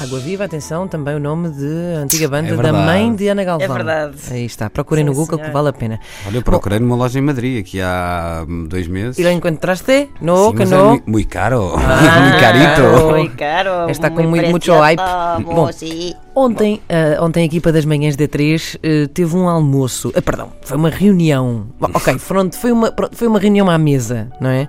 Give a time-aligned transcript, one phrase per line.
[0.00, 1.66] Água Viva, atenção, também o nome de
[1.96, 3.66] antiga banda É da mãe de Ana Galvão.
[3.66, 4.16] É verdade.
[4.30, 5.52] Aí está, procurem no Sim, Google que senhor.
[5.52, 6.00] vale a pena.
[6.26, 9.18] Olha, eu procurei numa loja em Madrid aqui há hum, dois meses.
[9.18, 10.08] E lo encontraste?
[10.22, 10.90] No, Sim, que mas é no.
[10.90, 11.74] muy, muy caro.
[11.76, 13.10] Ah, muy carito.
[13.14, 13.90] Muy caro.
[13.90, 15.02] Está com muito- muito hype.
[15.44, 15.70] Bom.
[15.70, 16.14] sí.
[16.34, 20.10] Ontem, ah, ontem a equipa das manhãs D3 eh, teve um almoço.
[20.16, 21.66] ah, perdão, foi uma reunião.
[21.78, 24.66] Bom, ok, pronto, foi uma, foi uma reunião à mesa, não é?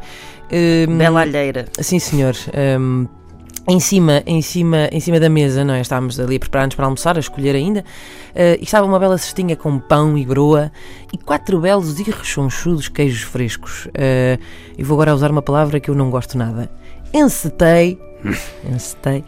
[0.51, 1.65] Hum, Bela alheira.
[1.79, 2.35] Sim, senhor.
[2.77, 3.07] Hum,
[3.67, 5.81] em cima, em cima, em cima da mesa, não é?
[5.81, 7.85] Estávamos ali a preparar-nos para almoçar, a escolher ainda.
[8.33, 10.71] eh, e estava uma bela cestinha com pão e broa
[11.13, 13.87] e quatro belos e rechonchudos queijos frescos.
[13.93, 14.39] Eh,
[14.77, 16.69] e vou agora usar uma palavra que eu não gosto nada.
[17.13, 17.99] Encetei,
[18.71, 19.23] encetei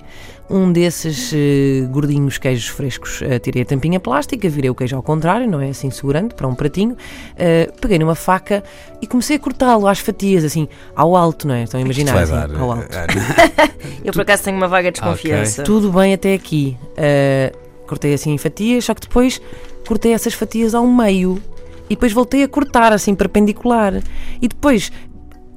[0.50, 3.22] um desses eh, gordinhos queijos frescos.
[3.22, 5.70] Eh, tirei a tampinha plástica, virei o queijo ao contrário, não é?
[5.70, 6.96] Assim segurando para um pratinho.
[7.36, 8.64] Eh, peguei numa faca
[9.02, 11.64] e comecei a cortá-lo às fatias, assim, ao alto, não é?
[11.64, 12.18] Estão a imaginar?
[12.18, 12.56] Assim, dar.
[12.56, 12.88] ao alto.
[12.94, 13.70] eh,
[14.06, 15.64] Eu por acaso tenho uma vaga desconfiança.
[15.64, 16.78] Tudo bem até aqui.
[16.92, 19.42] Uh, cortei assim em fatias, só que depois
[19.88, 21.42] cortei essas fatias ao meio
[21.90, 24.02] e depois voltei a cortar assim perpendicular.
[24.42, 24.92] E depois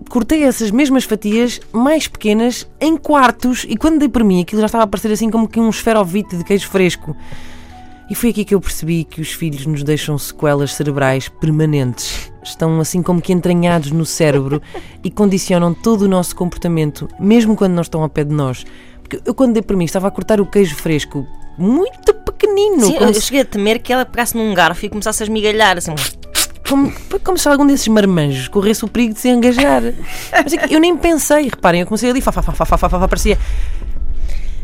[0.09, 4.67] cortei essas mesmas fatias mais pequenas em quartos e quando dei por mim aquilo já
[4.67, 7.17] estava a parecer assim como que um esferovite de queijo fresco.
[8.09, 12.31] E foi aqui que eu percebi que os filhos nos deixam sequelas cerebrais permanentes.
[12.43, 14.63] Estão assim como que entranhados no cérebro
[15.03, 18.65] e condicionam todo o nosso comportamento, mesmo quando não estão ao pé de nós.
[19.03, 21.27] Porque eu, quando dei por mim, estava a cortar o queijo fresco
[21.59, 25.25] muito pequenino, Sim, eu cheguei a temer que ela pegasse num garfo e começasse a
[25.25, 25.95] esmigalhar assim.
[26.69, 29.83] Como, como se algum desses marmanjos corresse o perigo de se engajar.
[30.33, 32.89] Mas é que eu nem pensei, reparem, eu comecei ali, fa, fa, fa, fa, fa,
[32.89, 33.39] fa, parecia.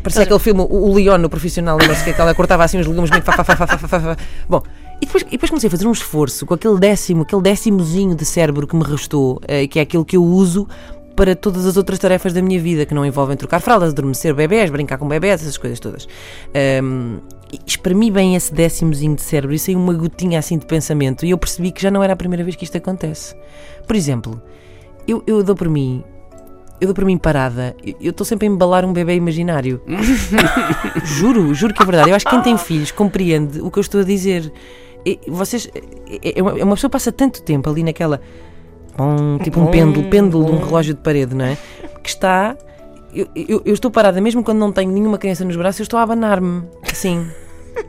[0.01, 2.85] Parecia aquele filme, o, León Leon no profissional, não sei que ela cortava assim os
[2.85, 3.23] legumes muito.
[3.23, 4.17] Fa, fa, fa, fa, fa, fa,
[4.49, 4.61] Bom,
[5.01, 8.25] e depois, e depois comecei a fazer um esforço com aquele décimo, aquele décimozinho de
[8.25, 10.67] cérebro que me restou, eh, que é aquele que eu uso
[11.15, 14.69] para todas as outras tarefas da minha vida, que não envolvem trocar fraldas, adormecer bebés,
[14.69, 16.07] brincar com bebés, essas coisas todas.
[16.83, 17.19] Um,
[17.65, 21.37] espremi bem esse décimozinho de cérebro e saiu uma gotinha assim de pensamento e eu
[21.37, 23.35] percebi que já não era a primeira vez que isto acontece.
[23.87, 24.41] Por exemplo,
[25.07, 26.03] eu, eu dou por mim.
[26.81, 27.75] Eu dou por mim parada.
[28.01, 29.81] Eu- estou sempre a embalar um bebê imaginário.
[31.03, 32.09] juro, juro que é verdade.
[32.09, 34.51] Eu acho que quem tem filhos compreende o que eu estou a dizer.
[35.05, 35.69] E vocês.
[36.23, 38.21] É é uma, é pessoa que passa tanto tempo ali naquela.
[38.97, 41.57] Bom, tipo um pêndulo, pêndulo de um relógio de parede, não é?
[42.01, 42.55] Que está.
[43.13, 45.99] Eu, eu, eu estou parada, mesmo quando não tenho nenhuma criança nos braços, eu estou
[45.99, 46.63] a abanar-me.
[46.91, 47.27] Assim.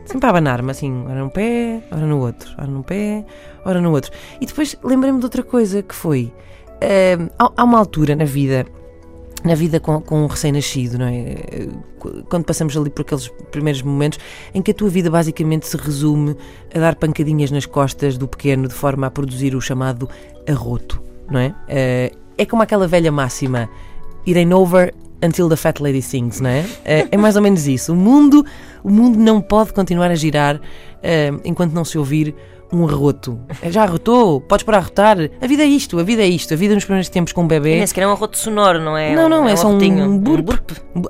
[0.05, 3.25] Sempre a abanar-me, assim, ora num pé, ora no outro, ora num pé,
[3.65, 4.11] ora no outro.
[4.39, 6.31] E depois lembrei-me de outra coisa que foi.
[6.79, 8.65] eh, há, uma altura na vida
[9.43, 11.35] na vida com, com um recém-nascido, não é?
[11.99, 14.17] Qu- Quando passamos ali por aqueles primeiros momentos
[14.55, 16.35] em que a tua vida basicamente se resume
[16.73, 20.09] a dar pancadinhas nas costas do pequeno de forma a produzir o chamado
[20.49, 20.99] arroto,
[21.29, 21.53] não é?
[21.67, 23.69] Eh, É como aquela velha máxima:
[24.27, 24.91] it ain't over
[25.25, 26.65] until the fat lady sings, não é?
[26.85, 27.93] Eh, É mais ou menos isso.
[27.93, 28.45] O mundo,
[28.83, 30.59] o mundo não pode continuar a girar
[31.03, 32.33] eh, enquanto não se ouvir
[32.73, 33.39] um arroto.
[33.61, 34.41] Eh, Já arrotou?
[34.41, 35.17] Podes parar a arrotar?
[35.39, 36.53] A vida é isto, a vida é isto.
[36.53, 37.75] A vida nos primeiros tempos com um bebê.
[37.77, 39.15] Nem sequer é um arroto sonoro, não é?
[39.15, 40.03] Não, não, é, só arrotinho.
[40.05, 40.49] um burp.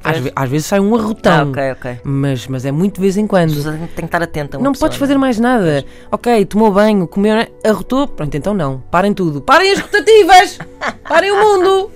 [0.04, 1.48] Às, ve- às vezes sai um arrotão.
[1.48, 2.00] Ah, ok, ok.
[2.04, 3.54] Mas, mas é muito de vez em quando.
[3.64, 4.58] Tem que estar atenta.
[4.60, 5.86] Não pessoa, podes fazer mais nada.
[6.12, 7.48] Ok, tomou banho, comeu, né?
[7.64, 8.06] arrotou.
[8.08, 8.84] Pronto, então não.
[8.92, 9.42] Parem tudo.
[9.42, 10.60] Parem as rotativas!
[11.08, 11.92] Parem o mundo!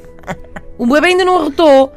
[0.78, 1.92] O bebê ainda não arrotou.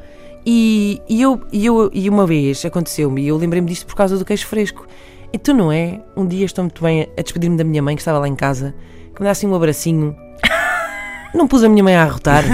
[0.44, 4.18] E, e, eu, e, eu, e uma vez aconteceu-me, e eu lembrei-me disto por causa
[4.18, 4.86] do queijo fresco.
[5.32, 6.00] E tu não é?
[6.16, 8.74] Um dia estou muito bem a despedir-me da minha mãe, que estava lá em casa,
[9.14, 10.16] que me dá assim um abracinho.
[11.34, 12.44] Não pus a minha mãe a arrotar.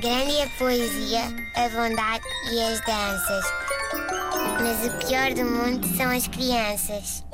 [0.00, 1.22] Grande é a poesia,
[1.56, 3.44] a bondade e as danças.
[4.60, 7.24] Mas o pior do mundo são as crianças.